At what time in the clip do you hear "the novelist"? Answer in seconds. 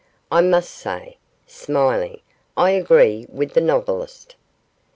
3.53-4.35